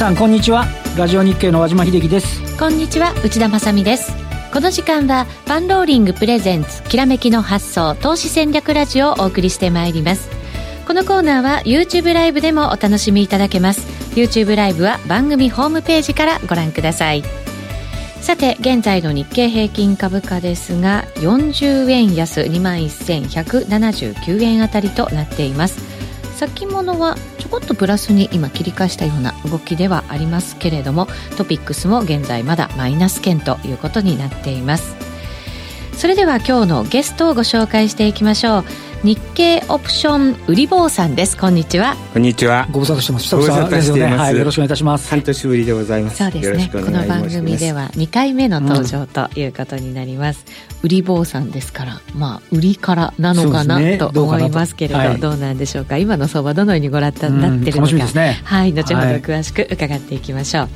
[0.00, 0.64] さんこんにちは。
[0.96, 2.58] ラジオ日経の和島秀樹です。
[2.58, 4.14] こんにちは内田まさです。
[4.50, 10.30] この時間はパンローリングプレゼンツきらめきの発想投資戦略ラジオをお送りしてまいります。
[10.86, 13.86] このコーナーは YouTube ライブでもお楽しみいただけます。
[14.16, 17.22] YouTube ライブは番組ホームページからご覧ください。
[18.22, 25.89] さて現在の日経平均株価ですが40円安2万1179円あたりとなっています。
[26.40, 34.96] 先物はちょこっとプラスに今切り返したような動きではありますけれどもトピックスも現在まだマイナス圏ということになっています。
[35.92, 38.64] それでは今日のゲストをご紹介していきましょう。
[39.02, 41.34] 日経オプション売り坊さんです。
[41.34, 41.96] こんにちは。
[42.12, 42.68] こんにちは。
[42.70, 43.34] ご無沙汰してます。
[43.34, 44.16] ご無沙汰しています、ね。
[44.18, 45.08] はい、よろしくお願いいたします。
[45.08, 46.18] 半年ぶりでございます。
[46.18, 46.70] そうですね。
[46.70, 55.96] この番組では2回目の登場ということになります、うん、売り坊さんですからまあ売りからなのかな、ね、と思いますけれどど,、はい、どうなんでしょうか。
[55.96, 60.68] 今の相場どのようにご覧になってるのか、ね、はい後ほど詳しく伺っていきましょう、は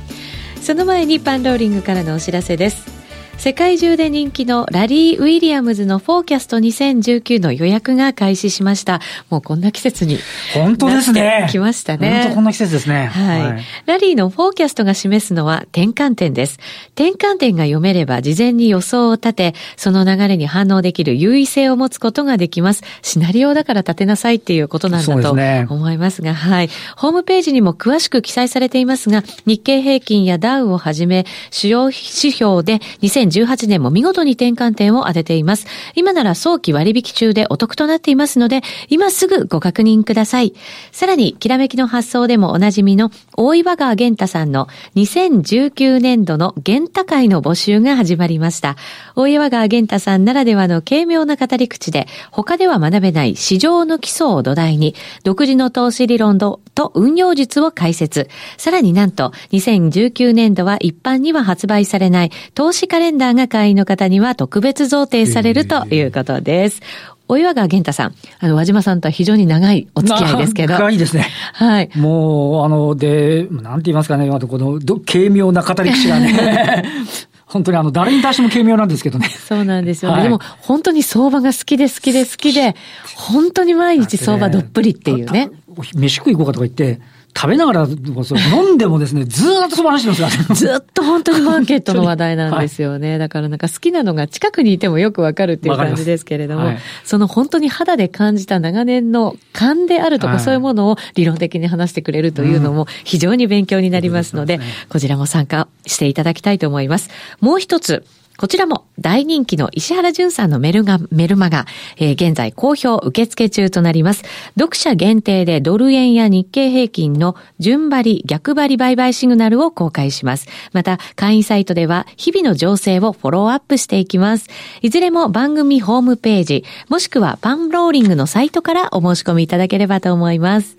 [0.57, 3.04] い、その前にパンローリングからのお知らせです
[3.37, 9.01] 世界中で人気のラリー・ウィリアムズのフォーキャスト2019の予約が開始しました。
[9.29, 10.17] もうこんな季節に
[10.53, 11.47] 本当ですね。
[11.51, 12.21] 来ましたね。
[12.23, 13.05] 本当こんな季節ですね。
[13.05, 13.41] はい。
[13.41, 16.59] はい、ラリーのフォーキャストが示すのは転換点です。
[16.95, 22.83] 転換点が読めれば事前に予想を立て、その流れに反応できる優位性を持つことができます。
[23.03, 25.31] シナリオだから立てなさいっていうことなんだと
[25.73, 26.69] 思いますが、すね、はい。
[26.95, 31.93] ホームページにも詳しく記載されていますが、日経平均やダウをはじめ、主要指
[32.31, 35.67] 標で2000 2018年も見事に転換点を当てています。
[35.95, 40.53] 今なら早期割引中でお得となっていますので、今すぐご確認ください。
[40.91, 48.75] さらに、きらめきの発想でもおなじみの大岩川玄太さんの2019年度の玄太会の募集が始まりました。
[49.15, 56.61] 大岩川玄太さんならではの軽妙な語り口で、他では学べない市場の基礎を土台に、独自の投資理論と
[56.93, 58.29] 運用術を解説。
[58.57, 66.81] さらになんと、2019年度は一般には発売されない投資カレンダーが会員の方には特別贈呈されるということです。
[67.27, 70.73] お岩川玄太さん、あの、和島さんとは非常に長いお付き合いですけど。
[70.73, 71.25] 長いですね。
[71.53, 71.89] はい。
[71.95, 76.83] もう、あの、で、なんて言いますかね、この、軽妙な語り口がね、
[77.47, 79.29] 本当にあの、誰に対しても軽妙なんですけどね。
[79.29, 80.17] そうなんですよね。
[80.17, 82.75] はい、でも、本当に相場が好きで好きで好きで、
[83.15, 85.49] 本当に毎日相場どっぷりっていうね。
[85.95, 87.01] 飯食い行こうかとか言って、
[87.37, 93.09] 食べながら、飲んでもですね、 ずーっとその話してますからずっと本当にマーケットの話題なんですよね。
[93.11, 107.09] はい、だからなんか好きなのが近くにいてもよくわかるっていう感じですけれども、はい、その本当に肌で感じた長年の勘であるとか、そういうものを理論的に話してくれるというのも非常に勉強になりますので、こちらも参加していただきたいと思います。
[107.41, 108.05] もう一つ、
[108.37, 111.65] こちらも大人気の石原淳さんのメルガ、メルマガ、
[111.97, 114.23] えー、現在好評受付中となります。
[114.59, 120.47] 読者限定でドル円や日経平均の順張り、逆張り売買シグナルを公開します。
[120.73, 124.47] また、会員サイトでは日々の情勢をフォローアップしていきます。
[124.81, 130.77] いずれも番組ホームページ、もしくはパンローリングのサイトからお申し込みいただければと思います。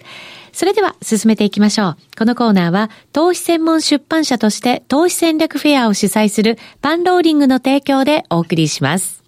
[0.56, 1.96] それでは進めていきましょう。
[2.16, 9.22] このコーナーは投資専門出版社として投資戦略フェアを主催するパンローリングの提供でお送りします。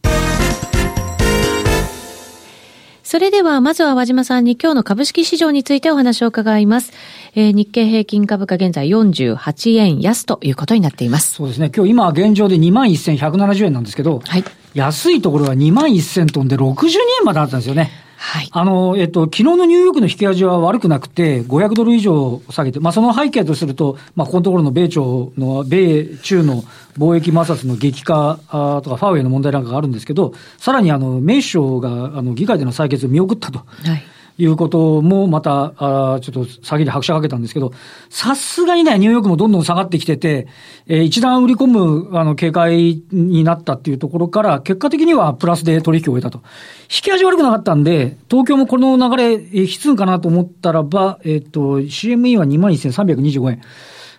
[3.03, 6.93] それでは、まずは和島さんに今日の株式市場についてお話を伺います。
[7.35, 11.35] えー、日経平均株価現在48円安ということになっています。
[11.35, 11.71] そうですね。
[11.75, 16.89] 今日今現状で21,170円なんですけど、はい、安いところは2万1000トンで62
[17.21, 18.08] 円まであったんですよね。
[18.21, 18.49] はい。
[18.51, 26.65] あの、えっと、昨日のニューヨークの引き味は悪くなくて、500ドル以上下げて、まあ、その背景とすると、まあ、ここのところの米朝の、米中の
[26.99, 33.61] 貿易摩擦の激化あとか、ファーウェイの問題なんかがあるんですけど、さらにあの、メイ首相が、あの、議会での採決を見送ったと。
[33.61, 33.65] は
[33.95, 34.03] い
[34.39, 37.73] いうこともまた、あちょっと詐欺で拍車かけたんですけど、
[38.09, 40.47] さすがにね、ニューヨークもどんどん下がってきてて、
[40.87, 46.39] えー、一段売り込む、あの、警戒になったっていうところから、結果的にはプラスで取引を終えたと。
[46.85, 53.61] 引き味悪くなかったんで、東京もこの流れ、えー、引かなと思ったらば、えっ、ー、と、CME は21,325円。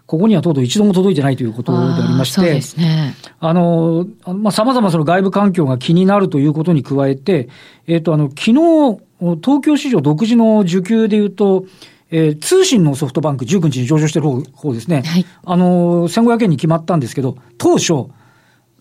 [0.09, 3.15] ここにはとうとう一度も届いてないということでありまして、そうですね。
[3.39, 7.47] あの、まあ、様々その外部環境が気になるということに加えて、
[7.85, 11.65] えっ、ー、と、あの、昨日、東京市場独自の需給でいうと、
[12.11, 15.03] えー、通信のソフトバンク19日に上場してる方方ですね。
[15.05, 15.25] はい。
[15.43, 18.09] あの、1500円に決まったんですけど、当初、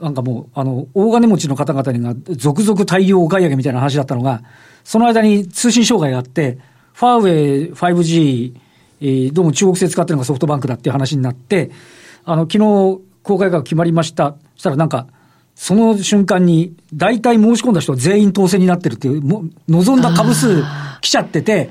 [0.01, 4.43] なんかもう、あの、大金持ちの方々にが続々大量お買い上げみたいな話だったのが、
[4.85, 6.59] その間に通信障害があって、
[6.95, 8.55] ファーウェイ 5G、
[9.01, 11.71] えー、どうも中国製使ってるのがソフトバンクだっていう話になって、
[12.25, 14.37] あの、昨日公開が決まりました。
[14.55, 15.09] そしたらなんか、
[15.61, 20.63] その瞬間に、大体申し込んだ人は全員当選になってるっていう、も望んだ株数
[21.01, 21.69] 来ちゃってて、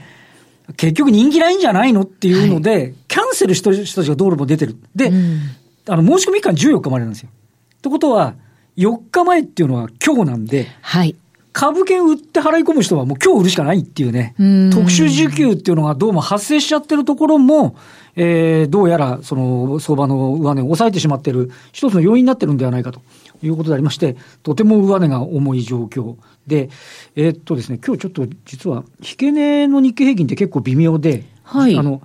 [0.75, 4.75] 結局人気ないんじゃないのっていうので、はい、キキャンセルした人たちが道路も出てる。
[4.94, 5.39] で、うん
[5.88, 7.30] あの、申し込み期間14日までなんですよ。
[7.31, 8.36] ってことは、
[8.75, 11.16] 4日前っていうのは今日なんで、はい。
[11.57, 14.69] 株券売って払い込む人はもう今日売るしかないっていうね、うん。
[14.69, 17.75] 特殊需給っていうのがどうも発生しちゃってるところも、
[18.15, 23.01] えー、どうやらその相場の上値を抑えてしまっている一つの要因になってるんではないかと。
[23.44, 26.15] いうことでありまして、とても上値が重い状況
[26.48, 26.69] で、
[27.15, 31.77] えーっとですね、今日ちょっと実は、引け値の日経平均って結構微妙で、はい。
[31.77, 32.01] あの、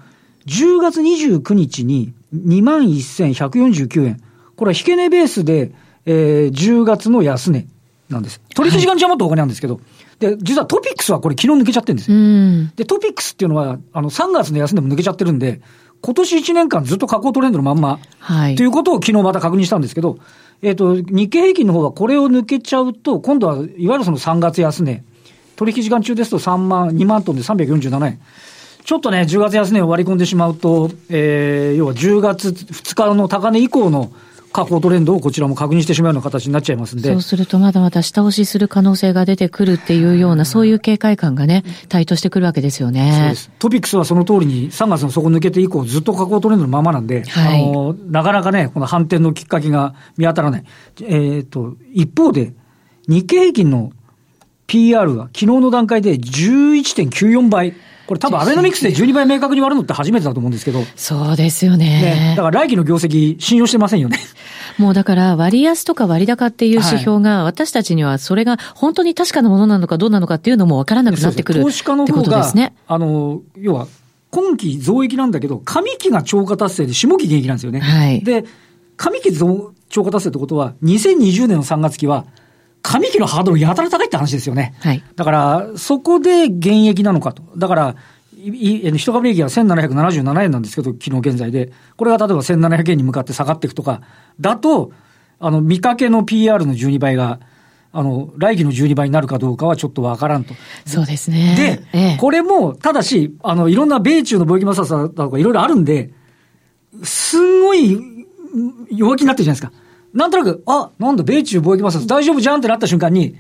[0.47, 4.23] 10月29日に21,149円。
[4.57, 5.73] これは引け値ベースで、
[6.05, 7.67] えー、10月の安値
[8.13, 8.41] なんです。
[8.55, 9.81] 取引時間中はもっとお金なんですけど、
[10.19, 12.21] で、実はトピックスはこれ昨日抜けちゃってるんですうよ。
[12.21, 12.73] ん。
[12.77, 15.61] で、トピックスっていうのは、あの、3月の安値も抜けちゃってるんで、
[16.01, 18.67] 今年1年間ずっと下降トレンドのまんま、はいとい。
[18.67, 20.19] うことを昨日また確認したんですけど、
[20.63, 25.03] えっ、と、日経平均の方はこれを抜けちゃうと、今度はいわゆるその3月安値、
[25.57, 28.21] 取引時間中ですと3万、2万トンで347円。
[28.85, 34.13] ちょっとね、10月安値を割り込んでしまうと、えー、要は10月2日の高値以降の
[34.53, 37.11] 下降トレンドをこちらも確認してしまうような形になっちゃいますんで。
[37.11, 43.37] そうするとまだまだ下押しする可能性が出てくるっていうような、そういう警戒感がね、台頭してくるわけですよそうねで。
[43.37, 43.51] す。
[43.59, 50.65] トピックスはその通りに3月の底抜けて以降ずっと下降トレンドのままなんで、はいあの、なかなかね、この反転のきっかけが見当たらない。
[51.03, 52.53] えっ、と、一方で、
[53.09, 53.93] 日経平均の
[54.67, 57.75] PR は昨日の段階で11.94倍。
[58.13, 62.35] これ多分アベノミクスで12倍明確に割るのって初めてだと思うんですけど、そうですよねね。
[62.37, 64.19] だから来期の業績信用してませんよね。
[64.77, 72.75] もうだから割安とか割高っていう指標が、私たちにはそれが本当に確かなものなのかどうなのかっていうのも分からなくなってくる投資家のってことですね。
[72.87, 73.87] あの、要は、
[74.31, 77.81] 今期増益なんだけど、上期が超過達成で下期減益なんですよね。
[77.81, 78.45] はいで、
[78.99, 82.27] 上期増超過達成ってことは、2020年の3月期は、
[82.83, 84.75] 上期のハードルやたら高いって話ですよね。
[84.81, 85.03] はい。
[85.17, 87.43] だから、そこで減益なのかと。
[87.57, 87.97] だから、
[88.37, 91.73] いい一株利益は1777円なんですけど、昨日現在で。
[91.97, 94.03] これが例えば1700円に向かって下がっていくとか、
[94.41, 94.93] だと、
[95.39, 97.39] あの、見かけの PR の12倍が、
[97.93, 100.55] あの、来期の12倍になるかどうかはちょっとわからんと。
[100.85, 101.55] そうですね。
[101.93, 106.11] で、ええこれも、ただし、あの、いろんな米中の貿易摩擦だとかいろいろあるんで、
[107.05, 109.82] すんごいうん弱気になってるじゃないですか。
[110.15, 113.37] なんとなく、あ、なんだ、米中貿易摩擦大丈夫じゃんってなった瞬間に、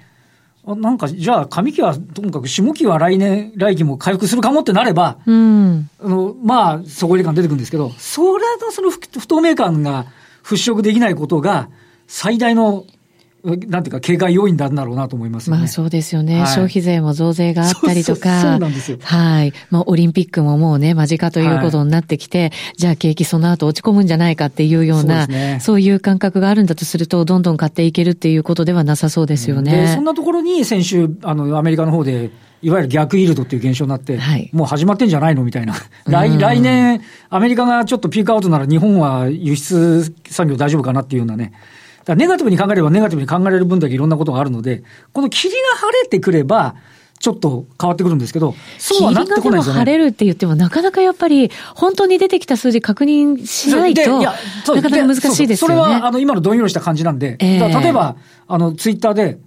[0.64, 5.90] あなんか、じゃあ、上期はともかく下期は来年、来期も回復するかもってなれば、うん。
[6.00, 10.06] あの、まあ、底入れ感出てくるんですけど、それのその不不透明感が
[10.44, 11.68] 払拭できないことが、
[12.06, 12.84] 最大の、
[13.44, 15.62] なんていうか、警戒要因なんだろうなと思いますよね。
[15.62, 18.40] まあそうですよね、はい消費税も増税があったりとか。
[18.40, 19.52] そうなんですよはい。
[19.70, 29.92] まあオリンピックももうね、間近ということになってきて、じゃあ景気その後落ち込むんじゃないかっていうような、そうそういう感覚があるんだとすると、どんどん買っていけるっていうことではなさそうですよで、ね。
[29.94, 32.30] そんなところに先週、あの、アメリカの方で、
[32.62, 35.74] いわゆる逆イールドっていう現象になって、はいもう始まってんじゃないのみたいな。
[36.06, 41.52] 来、うん来年、アメリカがちょっとピークアウトなら日本は輸出産業大丈夫かなっていうようなね。
[42.04, 44.82] だネガティブに考えればネガティブに考えられる分だけいろんなことがあるので、
[45.12, 46.74] この霧が晴れてくれば、
[47.22, 49.78] ちょっと変わってくるんですけど、そうはなってこないんですよね。
[49.78, 54.32] 晴れるって言っても、なかなかやっぱり、本当に出てきた数字確認しないと、でいな
[54.82, 55.68] かなか難しいですよね。
[55.68, 58.16] それは、あの、今のどんよりした感じなんで、ええだから例えば、
[58.48, 59.38] あの、ツイッターで、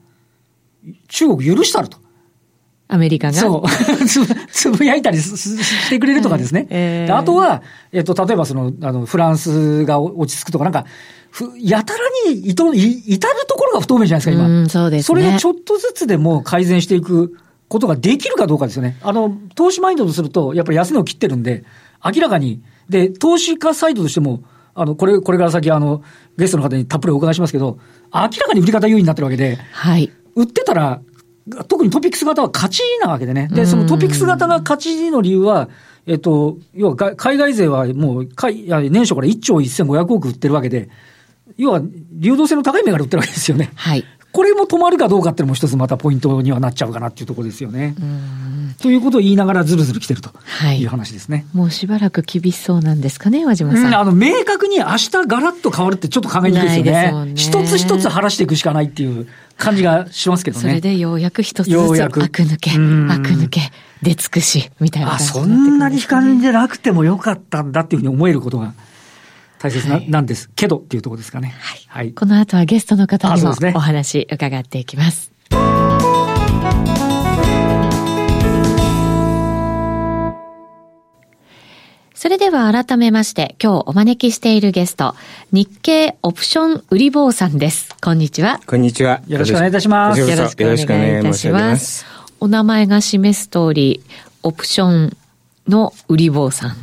[1.10, 1.98] 中国許したると。
[2.88, 3.34] アメリカが？
[3.34, 3.70] そう。
[4.06, 6.68] つぶつぶやいたりしてくれるとかですね。
[6.70, 10.86] ええであとは、えっと、例えばその、あの、フランスが落ち着くとか、なんか、
[11.32, 12.00] ふやたら
[12.32, 14.48] にいとい至るところが不透明じゃないですか、今。
[14.48, 17.36] うんそうですねそれがちょっとずつでも改善していく
[17.68, 18.98] ことができるかどうかですよね。
[19.01, 21.63] あの、投資マインドとすると、やっぱり安値を切ってるんで、
[22.06, 24.44] 明らかに、で、投資家サイドとしても、
[24.75, 26.04] あの、これ、これから先、あの、
[26.38, 27.80] ゲストの方にたっぷりお伺いしますけど、
[28.13, 30.12] 明らかに売り方優位になってるわけで、はい。
[30.36, 31.01] 売ってたら、
[31.68, 33.48] 特にトピックス型は勝ちなわけでね。
[33.52, 35.70] で、そのトピックス型が勝ちの理由は、
[36.08, 40.90] えっと、要はが海外勢はもう、年初から1兆1500億売ってるわけで、
[41.58, 43.72] 要は流動性の高い銘柄売ってるわけですよね。
[43.75, 44.04] はい。
[44.32, 47.96] これも止まるかどうかっていうのも一つまたポイントにはなっちゃうかなっていうところですよね。
[48.00, 51.46] うんということを言いながらずるずる来てるとはいいう話ですね。
[51.54, 53.86] もうしばらく厳しそうなんですかね、和島さん。
[53.86, 57.25] うん、あの、明確に明日ガラッと変わるってちょっと考えにくいですよね。
[57.28, 60.62] ね一つ一つ晴らしていくしかないっていう感じがしますけどね。
[60.62, 63.62] それでようやく一つずつ、く悪抜け、うん悪抜け、
[64.02, 68.74] 出尽くし、みたいなあ、感じそになってくるんなにですかね光でなくてもよかったんだっていうふうに思えることが
[69.60, 71.56] 大切な,、はいなんですけどっていうところですかね。
[71.88, 72.12] はい。
[72.12, 75.32] この後はゲストの方にもお話伺っていきます。
[82.15, 85.15] それでは改めまして、今日お招きしているゲスト、
[85.51, 87.93] 日経オプション売り坊さんです。
[88.01, 88.62] こんにちは。
[88.65, 89.22] こんにちは。
[89.27, 91.60] よろしくお願いいたしますよろしくお願いいたしま。
[91.60, 92.05] ます
[92.39, 94.01] お名前が示す通り、
[94.43, 95.17] オプション
[95.67, 96.75] の売り坊さん。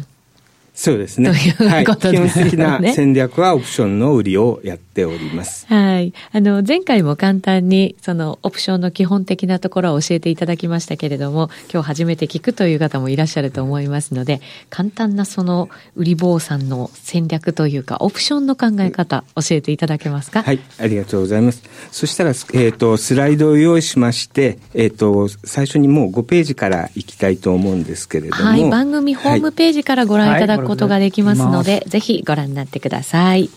[0.83, 1.31] そうですね。
[1.31, 1.51] とい
[1.83, 2.25] うことでね。
[2.25, 5.65] はい、基本的な戦略はオプションの売りをやっております。
[5.69, 6.13] はい。
[6.33, 20.43] あの、前回も簡単に、その、オプションの基本的なところを教えていただきましたけれども、今日初めて聞くという方もいらっしゃると思いますので、簡単なその、売り坊さんの戦略というか、オプションの考え方、教えていただけますか？
[20.43, 21.63] はい、ありがとうございます。
[21.93, 28.43] そしたら、えっ、ー、と、スライドを用意しまして、えっ、ー、と、最初にもう5ページからいきたいと思うんですけれども。
[28.43, 33.51] はい、番組ホームページからご覧いただくことができますので、はい、ぜひご覧になってください。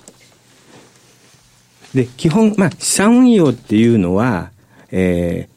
[1.94, 4.52] で、基本、まあ、資産運用っていうのは、
[4.92, 5.48] え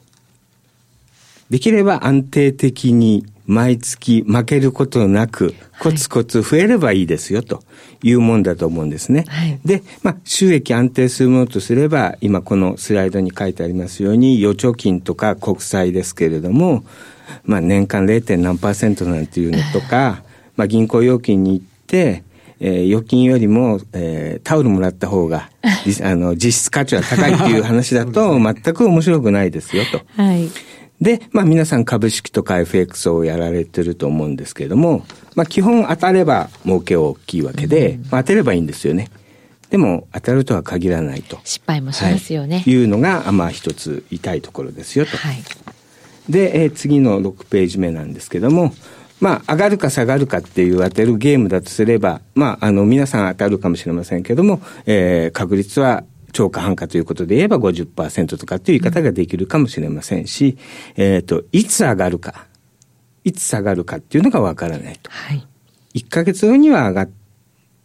[1.50, 7.64] ー、できれば安定的に毎月負けることなく、コツコツ増えればいいですよ、と
[8.02, 9.24] いうもんだと思うんですね。
[9.26, 16.84] はい、で、まあ、収益安定するものとすれば、今このスライドに書いてありますように、預貯金とか国債ですけれども、
[17.44, 18.36] まあ、年間 0.
[18.36, 20.22] 何パーセントなんていうのとか、
[20.58, 22.24] まあ、銀行預金に行って、
[22.60, 25.50] えー、預金よりも、えー、タオルもらった方が、
[26.02, 30.02] あの、実質価値は高いっていう話だと、 全く面白くないですよ、と。
[30.20, 30.50] はい。
[31.00, 39.08] で、まあ皆さん株式とか FX をやられてると思うんですけれども、まあ基本当たれば儲けは大きいわけで、まあ当てればいいんですよね。
[39.70, 41.38] でも当たるとは限らないと。
[41.44, 42.56] 失敗もしますよね。
[42.56, 45.16] はい、いうのが、まあ一つ痛いところですよと。
[45.16, 45.36] はい。
[46.28, 48.74] で、えー、次の6ページ目なんですけども、
[49.20, 60.56] まあ、上がるか下がるかっていう当てるゲームだとすれば、まあ、あの、皆さん当たるかもしれませんけども、えー、確率は超過半価ということで言えば50%とかっていう言い方ができるかもしれませんし、
[60.96, 62.46] うん、えっ、ー、と、いつ上がるか、
[63.24, 65.10] いつ下がるかっていうのがわからないと。
[65.10, 65.46] はい。
[65.94, 67.10] 1ヶ月後には上がっ、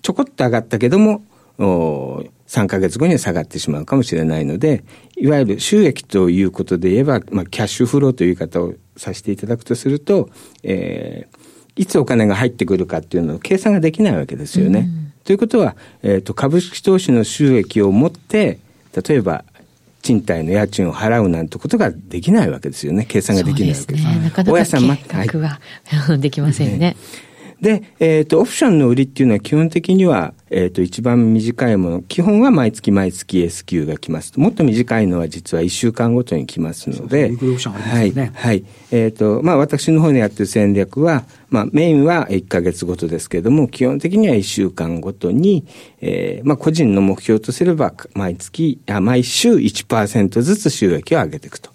[0.01, 1.23] ちょこっと上がったけども、
[1.57, 4.83] お3ヶ月後には下がってしまうかもしれないので、
[5.17, 10.29] いわゆる収益ということで言えば、まあ、キャッシュフローという言い方をさせていただくとすると、
[10.63, 14.89] えー、いつお金が入ってくるかっていうのを計算ができないわけですよね。
[14.97, 18.59] うんということは、えっ、ー、と、株式投資の収益を持って、
[19.07, 19.45] 例えば、
[20.01, 23.05] 賃貸の家賃を払うなんてことができないわけですよね。
[23.07, 24.05] 計算ができないわけです。
[24.05, 26.77] ね、なかなか計画は、はい、 できませんね。
[26.77, 26.97] ね
[27.61, 34.39] で、えっ、ー、と、オプションの売りっていうのは基本的には、えっ、ー、と、一番短いもの、基本は毎月毎月 S q が来ます。
[34.39, 37.37] もっと短いのは実は1週間ごとに来ますので、ね、
[37.89, 38.11] はい。
[38.33, 38.63] はい。
[38.91, 45.65] えっ、ー、と、まあ、私の方でやってる戦略は、まあ、メインは1ヶ月ごとですけれども、基本的には1週間ごとに、
[46.01, 51.72] えー、まあ、個人の目標とすれば、毎月、あ毎週1%ずつ収益を上げていくと。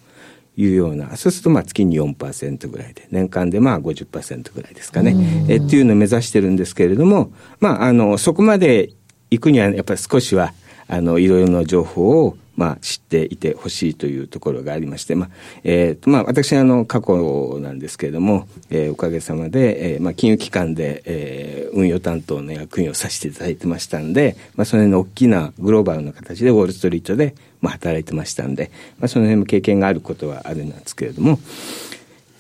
[0.59, 8.91] いうような、そうするとまあ月に4%ぐらいで、年間でまあ50%ぐらいですかね、えっていうのを目指してるんですけれども、まああの、そこまで
[9.31, 10.53] 行くにはやっぱり少しは、
[10.89, 15.31] あの、いろいろな情報をまあ、知っていてほしいというところがありまして、まあ、
[15.63, 31.39] えっ、ー、と、まあ、私、あの、過去なんですけれども、えー、おかげさまで、えー、まあ、金融機関で、えー、運用担当の役員をさせていただいてましたんで、まあ、その辺の大きなグローバルな形でウォールストリートで、まあ、働いてましたんで、まあ、その辺も経験があることはあるんですけれども、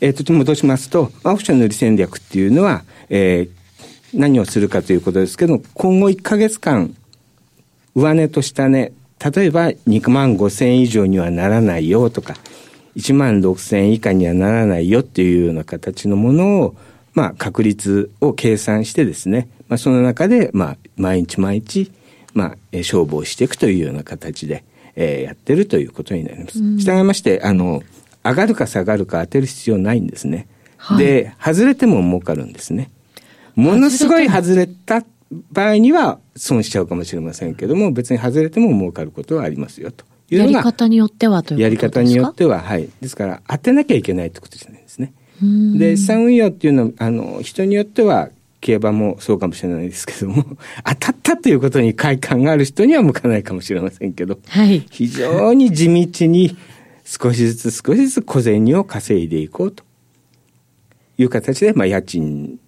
[0.00, 6.96] えっ、ー、と、戻しますと、オプションの売り戦略っていうのは、えー、何をするかということですけど、今後1ヶ月間、
[7.98, 8.92] 上値と下値、
[9.34, 12.34] 例えば2万5千以上にはならないよとか、
[12.96, 16.76] 1万6千以下にはならないよっていうような形のものを、
[17.14, 21.90] まあ、確率を計算してですね、まあ、その中で、まあ、毎日毎日、
[22.34, 24.64] まあ、勝負をしていくというような形で、
[24.94, 26.58] えー、やってるということになります。
[26.78, 27.82] 従いまして、あの、
[28.24, 30.46] 上がるか下がるか当てる必要ないんですね。
[30.76, 32.90] はい、で、外れても儲かるんですね。
[33.56, 40.52] ものすごい外れた場合には損しちゃうかもしれませんけども、別に外れても儲かることはありますよというのが。
[40.52, 41.86] やり方によってはということですか？
[41.86, 42.88] やり方によっては、はい。
[43.00, 45.12] ですから、当てなきゃいけないってことじゃないですね。
[45.78, 48.30] で、資産運用っていうのは、あの、人によっては、
[48.60, 50.44] 競馬もそうかもしれないですけども、
[50.84, 56.56] 当たったということに快感がある人には向かないかもしれませんけど、はい、非常に地道に
[57.04, 59.84] 少しずつ少しずつ小銭を稼いでいこうと
[61.18, 62.58] いう形で、まあ、家賃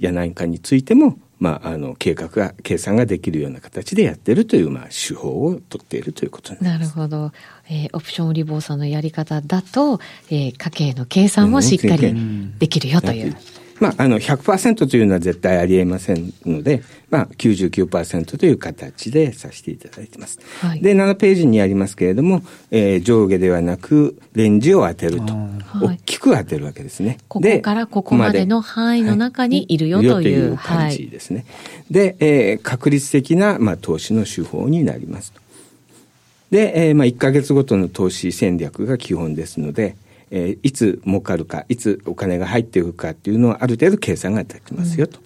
[0.00, 6.54] や何かについても、まあ、あの、計画が、計算ができるような形でやってるという、まあ、手法を取っているということ。
[6.62, 7.32] なるほど。
[7.68, 10.00] えー、オプション売り坊さんのやり方だと、
[10.30, 12.14] えー、家計の計算もしっかり
[12.58, 13.26] できるよという。
[13.26, 20.38] うんまあ、あの、100%というのは絶対ありえませんので、まあ、99%という形でさせていただいてます。
[20.60, 25.34] はい、で、7ページにありますけれども、えー、上下ではなく、レンジを当てると。
[25.82, 27.18] 大きく当てるわけですね。
[27.28, 30.36] ここからここまでの範囲の中にいるよという。
[30.36, 31.44] いう感じですね。
[31.90, 35.40] で、えー、確率的な、まあ、投資の手法になりますと。
[36.50, 39.96] で、えー、まあ、1ヶ月ごとの投資戦略が基本ですので、
[40.30, 45.18] えー、いつ儲かるか、いつお金が入っていくかっていうのはある程度計算が立ちますよと。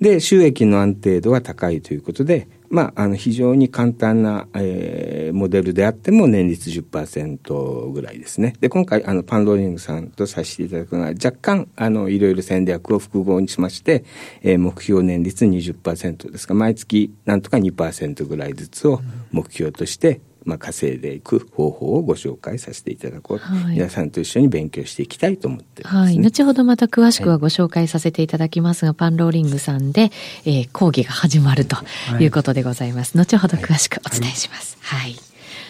[0.00, 8.54] うん、で、収益の安定度が高いということで、まあ、あの、非常に簡単な、えー、モデルであっても年率10%ぐらいですね。
[8.60, 14.04] で、今回、あの、パンローリングさんとさせていただくのは、若干、あの、いろいろ戦略を複合にしまして、
[14.40, 26.18] えー、目標年率20%ですが、毎月なんとか2%ぐらいずつを目標として、まあ、稼いでいく方法をご紹介させていただこう、はい、皆さんと一緒に勉強していきたいと思ってます、ね、はい。
[26.18, 30.10] 後ほどまた詳しくはご紹介させていただきますが、はい、パンローリングさんで、
[30.44, 31.76] えー、講義が始まると
[32.20, 33.16] いうことでございます。
[33.16, 34.78] はい、後ほど詳しくお伝えします。
[34.80, 35.16] はい。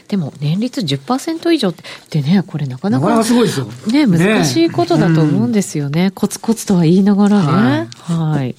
[0.09, 1.75] でも年率10%以上っ
[2.11, 3.67] てね、これなかなかすごいですよ。
[3.91, 6.05] ね、難しいことだと思うんですよね。
[6.05, 7.88] ねコツコツとは言いながらね。
[7.95, 8.55] はい。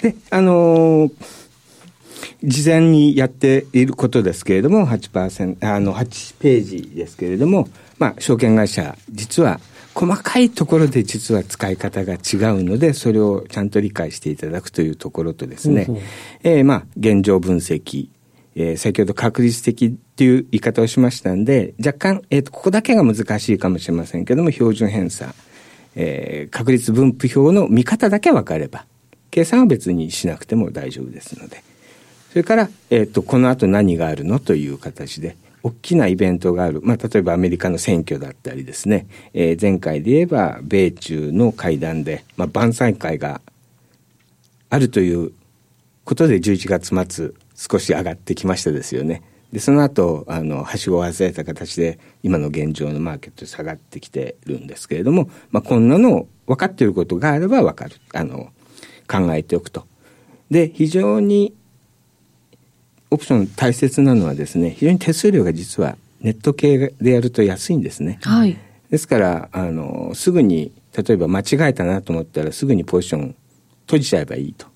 [0.00, 1.45] で、あのー
[2.42, 7.68] 事前にやっていることですけれども、8%、あの、8ページですけれども、
[7.98, 9.60] まあ、証券会社、実は、
[9.94, 12.18] 細かいところで実は使い方が違う
[12.62, 15.86] ので、それをちゃんと理解していただくというところとですね、
[16.42, 18.08] えー、まあ、現状分析、
[18.56, 25.34] えー、先ほど確率的っていう言い方をしましたんで、若干、えっ、ー、と、ここだけが難しいかもしれませんけども、標準偏差、
[25.94, 28.84] えー、確率分布表の見方だけ分かれば、
[29.30, 31.62] 計算は別にしなくても大丈夫ですので。
[32.36, 36.82] それから、えっ、と、この後何があるのという形で、大きなイベントがある。
[36.82, 39.06] まあ、例えばアメリカの選挙だったりですね。
[39.32, 43.40] えー、前回で言えば、米中の会談で、まあ、晩餐会が
[44.68, 45.32] あるという
[46.04, 49.22] ことで11月末少し上がってきましたですよね。
[49.50, 57.96] で、その後、あの、はしごを外れた形で、今の現状のマーケット下がってきてるんですけれども、まあ、こんなの分かっていることがあれば分かる。
[58.12, 58.50] あの、
[59.08, 59.86] 考えておくと。
[60.50, 61.54] で、非常に
[63.10, 68.18] オプション大切なのはですね、非常に手数料が実はネット系でやると安いんですね。
[68.22, 68.56] はい。
[68.90, 73.34] ですから、あの、すぐに、例えば間違えたなと思ったらすぐにポジション
[73.86, 74.66] 閉じちゃえばいいと。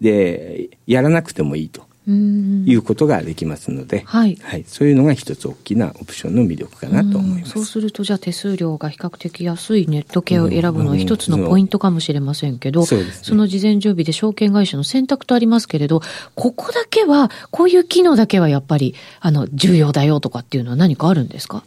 [0.00, 1.86] で、やらなくてもいいと。
[2.08, 7.52] いうことができますので、はい、はい、そういうのが一つ大きなオプションの魅力かなと思います。
[7.52, 16.00] そうするとじゃあ手数料が比較的安いネット系を選ぶのは一つのポイントかもしれませんけど、そね、その事前準備で証券会社の選択とありますけれど、
[16.34, 21.64] ここだけは、こういう機能だけはやっぱり、あの、重要だよとかっていうのは何かあるんですか？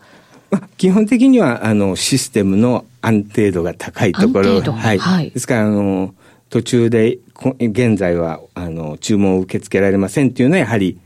[0.51, 4.61] まあ、基本的には、あの、システムの安定度が高いところ。
[4.61, 4.97] はい。
[4.97, 6.13] はい、ですから、あの、
[6.49, 7.19] 途中で、
[7.59, 10.99] 現在は、あの、注文を受け付けられませんっていうのは、やはり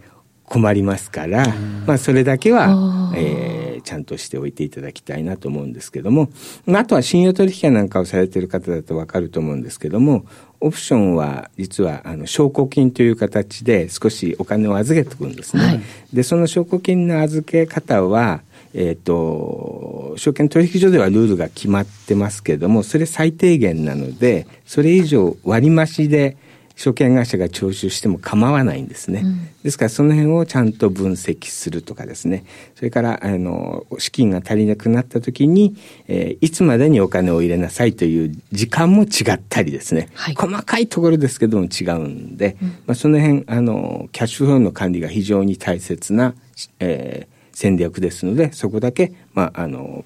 [0.45, 1.45] 困りますから、
[1.85, 6.29] まあ、それだけは、えー、ちゃんとしておいていただきたいなと思うんですけども、
[6.67, 10.25] あとは信用取引なんかをされている方だとわかると思うんですけども、
[10.59, 15.63] オプションは実はあの証拠金という形で少しお金を預けておくんですね。
[15.63, 15.81] はい、
[16.13, 18.41] で、その証拠金の預け方は、
[18.73, 26.37] えっ、ー、と、証券取引所ではルールが決まってますけれども、それ最低限なので、それ以上割増で
[26.75, 29.21] 証券会社が徴収しても構わないんですね。
[29.23, 32.45] うん、ですからその辺をちゃんと分析するとかですね。
[32.75, 35.75] それから、あの、資金が足りなくなった時に、
[36.07, 40.09] えー、いつまでにお金を入れなさいという時間も違ったりですね。
[40.13, 46.33] はい、細かいところですけども違うんで、うん、まあ、その辺、あの、キャッシュフローの管理が非常に大切な、
[46.79, 50.03] えー、戦略ですので、そこだけ、まあ、あの、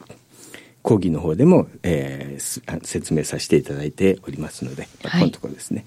[0.83, 5.85] 講義の方でも、えー、説明させていただいておりますので、はい、このところですね。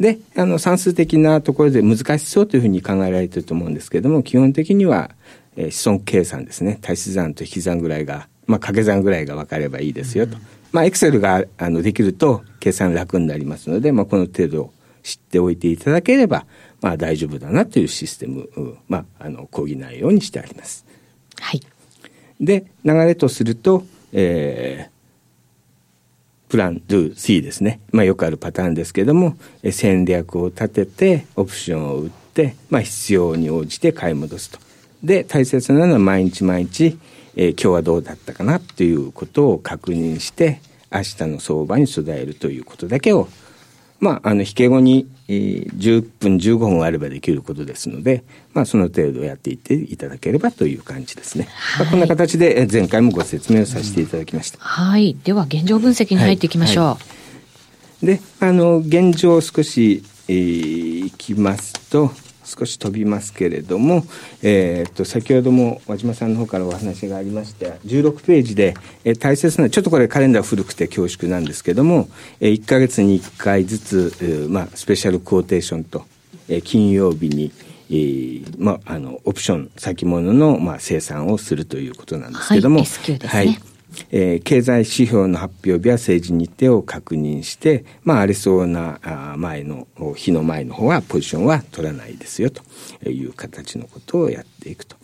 [0.00, 5.10] で、あの、算数的なところで難しそうというふうに考えられていると思うんですけれども、基本的には、
[5.56, 6.78] えー、子孫計算ですね。
[6.82, 10.36] 足し算と引き算ぐらいが、まあ、掛け算ぐらいが分かればいいですよと。
[10.36, 14.72] うん、まあ、エクセルがあのできると計算楽になりますので、まあ、この程度
[15.02, 16.46] 知っておいていただければ、
[16.80, 18.48] まあ、大丈夫だなというシステム、
[18.88, 20.84] まあ、あの、講義内容にしてあります。
[21.42, 21.60] はい。
[22.40, 27.80] で、流れとすると、えー、プラン、ドゥ、シーですね。
[27.90, 29.36] まあよくあるパターンですけども、
[29.70, 34.60] 戦略を立てて、オプションを売って、まあ必要に応じて買い戻すと。
[35.02, 36.96] で、大切なのは毎日毎日、
[37.34, 40.60] えー、今日はどうだったかなということを確認して、
[40.92, 43.28] 明日の相場に備えるということだけを
[44.02, 51.46] まあ、あの、引け後に、えー、10分、15分あればできることですので、まあ、その程度やっていっていただければという感じですね。
[51.48, 54.58] はい、まあ、こんな形で前回もご説明をさせていただきました。
[54.58, 55.16] うん、はい。
[55.22, 56.84] では、現状分析に入っていきましょう。
[56.86, 56.98] は
[58.02, 62.10] いはい、で、あの、現状少し、えー、いきますと、
[62.58, 64.04] 少し飛びますけれども、
[64.42, 72.08] えー、っと先ほども和島さんの方からお話がありまして16ページで、えー、大切なちょっとこれカレンダー古くて恐縮なんですけども、
[72.40, 76.04] えー、1か月に1回ずつ、えー、まあ、スペシャルクォーテーションと、
[76.48, 77.52] えー、金曜日に
[77.90, 82.78] えー、まあ、あの、オプション、先物の、まあ、生産をするということなんですけども。
[82.78, 82.86] はい。
[83.12, 83.18] ね。
[83.28, 83.71] はい
[84.10, 89.86] えー、経済指標の発表日は政治日程を確認して、まあ、ありそうなあ前の
[90.16, 92.62] 日の前の方はポジションは取らないですよと
[93.08, 94.96] いう形のことをやっていくと。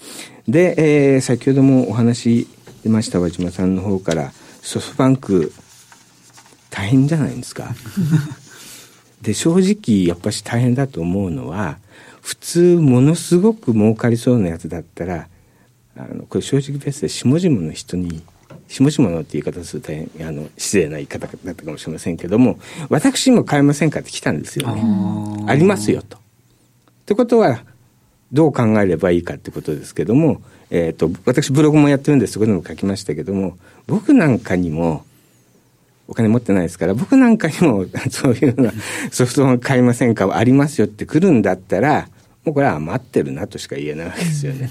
[0.47, 0.75] で、
[1.15, 2.47] えー、先ほどもお話
[2.83, 4.33] 出ました和島さんの方から
[4.63, 5.53] ソフトバンク
[6.71, 7.75] 大変じゃないですか。
[9.23, 11.79] で正直やっぱし大変だと思うのは
[12.23, 15.29] 普通ものすごく儲かりそうなやつだったら
[15.97, 18.23] あのこれ正直ベースで下々の人に
[18.69, 22.59] 下々のって言い方するとあの失礼な言い方だったかもしれませんけども
[22.91, 25.45] 私も買えませんかって来たんですよね。
[25.47, 26.19] ありますよと。
[26.19, 26.21] っ
[27.07, 27.65] てことは
[28.33, 35.05] どう考えればいいかってことですけども、えーと、私ブログもやってるんでそこでも書きましたけども僕なんかにも
[36.07, 38.73] お金持ってないですから僕なんかにも そういうような
[39.11, 42.09] ソフトバンク買いませんかありますよって来るんだったら
[42.45, 44.71] もうこれは余ってるなとしか言えないわけですよね。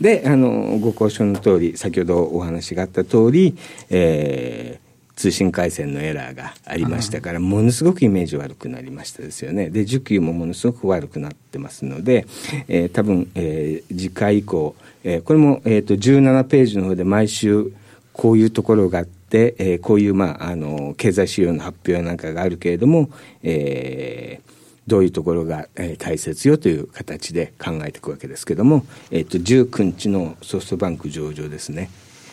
[0.00, 3.56] で、あの、ご交渉の通り、先ほどお話があった通り、
[3.90, 9.70] えー、通信回線のエラーがありましたから、ものすごくイメージ悪くなりましたですよね。
[9.70, 12.26] で、需給もものすごく悪くなってますので、
[12.68, 17.72] えー、多分、えー、次回以降、えー、これも、えっ、ー、と、17ページの方で毎週、
[18.12, 23.10] こういうところがあって、えー、こういう、まあ、あの、経済指標の発表なんかがあるけれども、
[23.42, 24.53] えー、
[24.86, 31.90] どういうところが、えー、大切よという形で考えていくわけですけども、えーと、19日のソフトバンク上場ですね、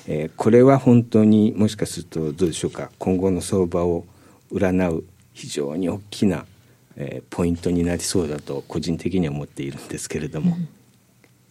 [0.07, 2.91] えー、これは本当にもしかするとどうでしょうか。
[2.99, 4.05] 今後の相場を
[4.51, 6.45] 占う非常に大きな、
[6.97, 10.55] えー、ポイントになりそうだと個人的には思っているんですけれども。
[10.55, 10.67] うん、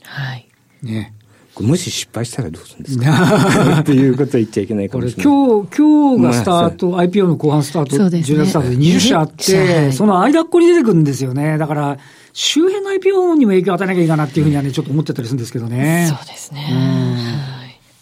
[0.03, 0.47] はい。
[0.83, 1.15] ね
[1.59, 3.81] もし失敗したらどうするんですか？
[3.81, 5.25] っていうことは言っちゃいけないかもしれない。
[5.25, 11.59] 今日、今日がスタート、まあ、IPO の後半スタート、ね、10月スタートで20社あって、その間っこに出てくるんですよね。
[11.59, 11.99] だから、
[12.33, 16.07] 周辺の IPO にも影響を与えなきゃいいかなっていうふうにはね、ちょっと思ってたりするんですけどね。
[16.09, 16.67] そうですね。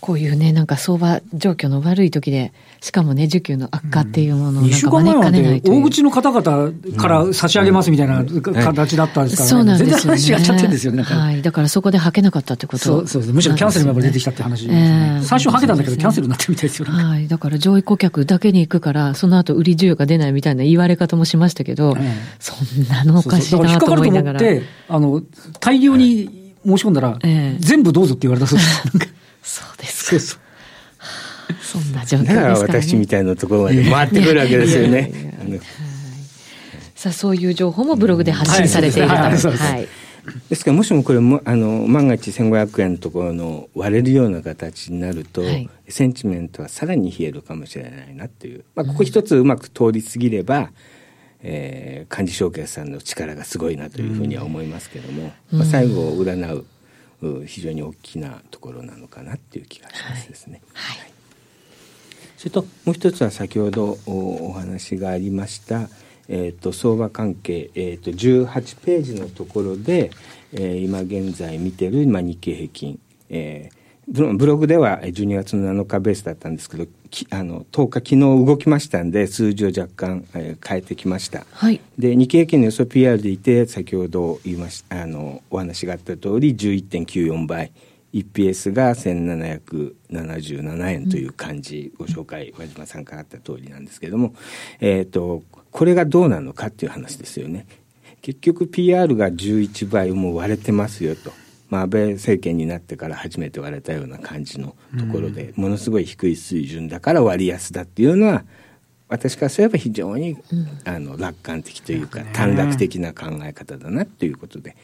[0.01, 10.19] こういうね、なんか相場状況の悪い時で、しかもね、需給の悪化っていうものをなんか招きかねない大口の方々から差し上げますみたいな形だったんですから、ね、そうなんですよ、ね。
[10.19, 11.03] 全然話がっちゃってるんですよね。
[11.03, 11.43] はい。
[11.43, 13.35] だからそこではけなかったってことそうそうです。
[13.35, 15.15] むしろキャンセルが出てきたって話ですね。
[15.19, 17.03] えー、最初はけたんだけど、キャンセルになってるみたいですよね。
[17.03, 17.27] はい。
[17.27, 24.39] だから上位顧客だけに行くから、その後売り需要が出ないみたいな言われ方もしましたけど、えー、そんなのおかしいなと思いながら。
[24.39, 25.23] そうそうあの、
[25.59, 29.18] 大量に申し込んだら、えー、全部どうぞって言われたそうです。
[29.49, 30.11] そうですか。
[30.11, 30.41] そうそう。
[31.63, 35.11] そんな状況ですから、ね、私みたいなところまで回ってくるわけですよね。
[36.95, 39.15] さあ、そういう情報もブログで発信されていると。
[39.15, 39.89] はい。
[40.51, 50.69] ですからもしもこれもあの万が一1500円のところの割れるような形になると、はい、センチメントはさらに冷えるかもしれないなっていう、まあ、ここ一つうまく通り過ぎれば、うん、
[51.43, 56.67] えー、幹事証券さんの力がすごいなというふうには思いますけども、うん、まあ、最後を占う
[57.47, 60.61] 非常に大きなところなのかなっていう気がしますですね。
[60.73, 61.19] はい、はい
[62.39, 65.89] それともう一つは先ほどお話がありました、
[66.29, 70.13] えーと、相場関係、えーと、18ページのところで、
[70.53, 73.78] えー、今現在見てる、まあ、日経平均、えー、
[74.11, 76.87] ブログでは12月の7日ベースだったんですけど
[77.31, 78.17] あの10日昨日
[78.47, 87.71] 動きましたんで数字を若干、えー、変えてきました、はい、で日経平均の予想 PR でいて先ほど言いましたあのお話があった通り11.94倍。
[88.15, 94.35] EPS が1777円という感じ、ご紹介和島さんからあった通りなんですけれども、
[94.81, 97.67] えっ、ー、とこれがどうなのかっていう話ですよね。
[98.23, 101.33] 結局 PR が11倍もう割れてますよと。
[101.69, 108.45] まあ、安倍政権になってから初めて割れたような感じのところで、ものすごい低い水準だから割安だっていうのは
[109.09, 110.37] 私からすれば非常に、
[110.85, 114.77] あの楽観的というか短絡的な考え方だなということで。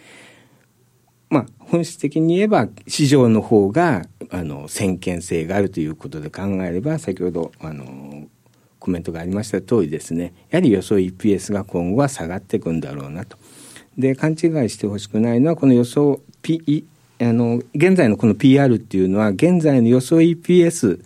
[1.30, 8.28] まあ、本質的に言えば市場の方があの先見性があるということで考えれば先ほどあの
[8.78, 10.32] コメントがありました通りですね。
[10.50, 13.36] やはり予想 EPS が今後は下がっていくんだろうなと。
[13.98, 16.84] で勘違いしてほしくないのはこの予想 P
[17.20, 21.00] あの現在のこの PR っていうのは現在の予想 EPS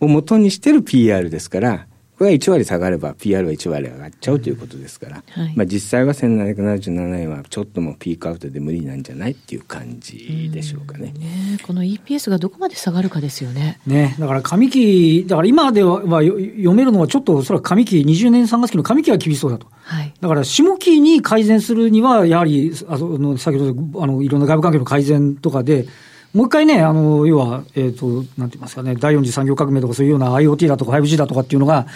[0.00, 1.85] を元にしてる PR ですから
[2.18, 11.12] これは1割下がれば PR は1割上がっちゃうということですから、うんはい、まあ、実際は1777円はちょっともピークアウトで無理なんじゃないっていう感じでしょうかね。
[11.12, 13.80] ねこの EPS がどこまで下がるかですよね。
[13.86, 19.66] ねだから上期、だから今では読めるのはちょっとおそらく上期、20年3月期の上期は厳しそうだと。
[19.82, 25.86] はい、だから下期に改善するには、やはりあの先ほどあのいろんな外部関係の改善とかで、
[26.36, 31.86] もう一回ね、あの、要は、えっ、ー、と、なんて言いますかね、第四次産業革命とかそういうような IoT だとか 5G だとかっていうのが、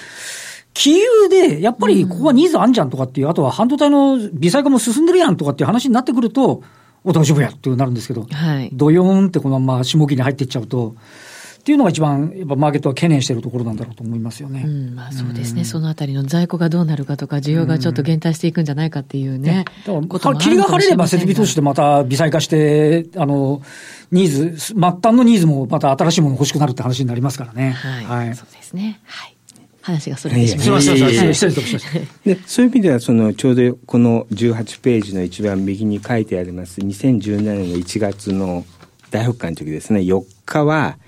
[0.72, 6.62] 金融で、やっぱりここはニーズあんじゃんとかっていう、あとは半導体の微細化も進んでるやんとかっていう話になってくると、
[7.05, 10.94] お大丈夫やってなるんですけど、はい、ドヨーンってこのまま下期に入っていっちゃうと、
[11.61, 14.62] っていうのが一番、やっぱマーケットは懸念しているところなんだろうと思いますよね。
[14.64, 15.64] うん、まあそうですね。
[15.64, 19.66] そのあたりの在庫がどうなるかとか、需要がちょっと減退していくんじゃないかっていうね。
[19.87, 23.61] うん、だから、霧が晴れれば設備投資でまた微細化して、あの、
[24.12, 27.70] ニーズ、末端のニーズもまた新しいもの欲しくなるって話になりますからね。
[27.70, 28.27] はい。
[28.27, 29.01] はい、そうですね。
[29.05, 29.37] はい。
[29.83, 30.94] 話がそれてしまいました。
[32.25, 38.64] でそういう意味ではそのちょうどこの18ページの一番右に書いてあります2017年の1月の
[39.11, 40.99] 大北海の時ですね4日は、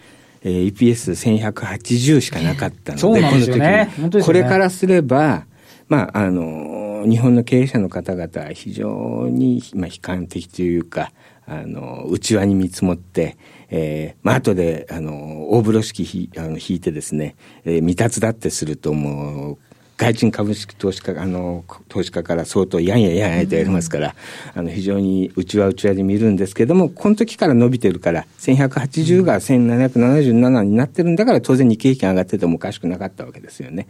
[0.42, 3.90] えー、EPS1180 しかなかったので、そうなんですよね。
[4.24, 5.44] これからすれば
[5.88, 11.12] まああの日本の経営者の方々は非常に、まあ、悲観的というか
[11.46, 13.36] あの内輪に見積もって
[13.74, 19.58] えー、まあ後で、あの、大風呂敷ひあの引いてですね、えー、未達だってするともう、
[19.96, 24.14] 外人株式投資家、あの、投資家から相当やんややんやんと言われますから、
[24.54, 33.86] うん、あの、非常にうちはうちわで見るんですけども、この時から伸びてるから、1180が1777になってるんだから、当然日経平均上がっててもおかしくなかったわけですよね。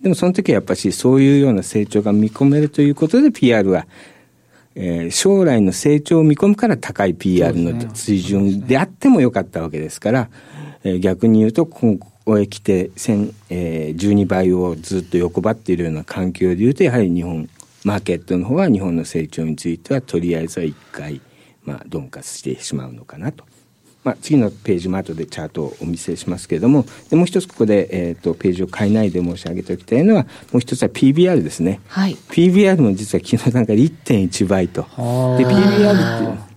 [0.00, 3.86] でもその時はやっぱしそういうような成長が見込めるということで PR は
[4.76, 10.28] えー、将来の成長を見込むから高い PR の水準であってもよかったわけですから、
[10.82, 12.90] えー、逆に言うと、ここへ来て、
[13.50, 17.48] えー、12倍をずっと横ばっているような環境で言うと、やはり日本、
[17.84, 21.20] マーケットの方は日本の成長については、とりあえずは一回、
[21.64, 23.44] まあ、鈍化してしまうのかなと。
[24.04, 31.80] まあ、次のページも後でチャートをお見せしますけれども、でもう一つここで、えーと、ページを変えないで申し上げておきたいのは、もう一つは PBR ですね。
[31.88, 34.82] はい、PBR も実は昨日段階で1.1倍と。
[34.82, 34.86] で、
[35.46, 36.54] PBR っていう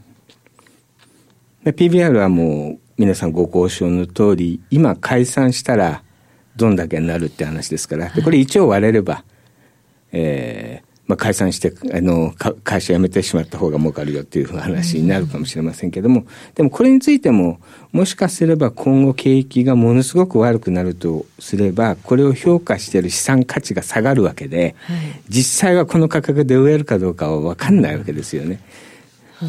[1.64, 6.04] で PBR はもう皆さんご交渉の通り、今解散したら
[6.56, 9.24] どんだけになるって話ですから、でこれ一応割れれば、
[10.12, 17.60] えー、まあ、解散して、あの、会社辞めてしまった方が儲かるよっていう話になるかもしれませんけども、でもこれについても、
[17.94, 24.98] もしかすれば今後景気がものすごく悪くなるとすれば、これを評価している資産価値が下がるわけで、はい、
[25.30, 28.60] 実際はこの価格で売れるかどうかは分かんないわけですよね。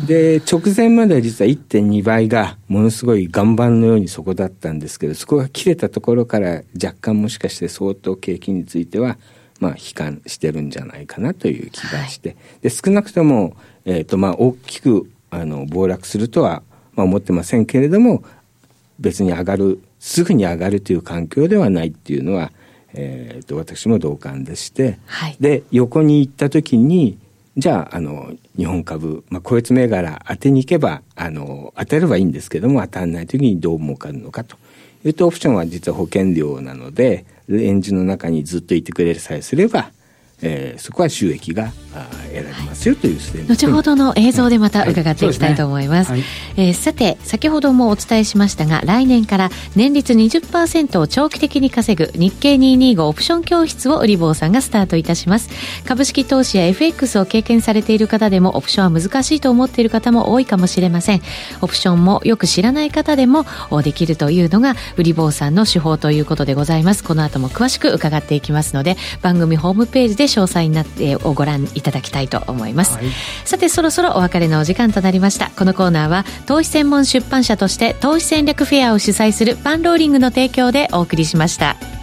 [0.07, 9.19] で、直前までは実は1.2倍がものすごい岩盤のようにそこだったんですけど、そこが切れたところから若干もしかして相当景気については
[9.61, 16.63] まあ、悲観してるんじゃないかなという気がして、はい、で少なくとも、えーとまあ、大きくあの暴落するとは、
[16.95, 18.23] まあ、思ってませんけれども
[18.99, 22.53] 別に上がるすぐに上がるという環境ではないっていうのは、
[22.95, 27.19] えーと、私も同感でして、はい、で横に行った時に
[27.57, 34.57] じゃああの日本株、まあ、個別銘柄当てに行けばあの当てればいいんですけども当たらない時にどう儲かるのかと。
[35.05, 39.91] いうとオプションは実は保険料なのでレンジの中にずっといてくれさえすれば
[40.43, 41.73] えー、そこは収益が
[42.29, 55.49] 得られますよという後ほどの映像でまた伺っていきたいと思います,、はいすねはい、えー、さて先ほどもお伝えしましたが来年から年率20%を長期的に稼ぐ日経225オプション教室を売り坊さんがスタートいたします。
[55.85, 61.23] 株式投資や FX を経験されている方でもオプションは難しいと思っている方も多いかもしれません。
[61.61, 63.45] オプションもよく知らない方でも
[63.83, 67.05] できるというのが売り坊さんの手法ということでございます。
[67.05, 73.07] この後も詳しく伺っていきますので番組ホームページで詳細になってをご覧いただきたいと思います、はい、
[73.45, 75.51] さてそろそろお別れのお時間となりました。
[75.51, 81.98] このコーナーは投資専門出版社として投資戦略フェアを主催するパンローリングの提供でお送りしました。